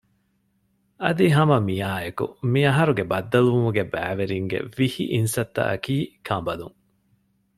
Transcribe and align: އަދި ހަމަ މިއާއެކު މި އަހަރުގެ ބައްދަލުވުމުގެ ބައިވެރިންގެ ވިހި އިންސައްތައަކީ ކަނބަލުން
އަދި 1.03 1.27
ހަމަ 1.35 1.57
މިއާއެކު 1.67 2.25
މި 2.51 2.61
އަހަރުގެ 2.67 3.03
ބައްދަލުވުމުގެ 3.11 3.83
ބައިވެރިންގެ 3.93 4.59
ވިހި 4.77 5.03
އިންސައްތައަކީ 5.13 5.95
ކަނބަލުން 6.27 6.77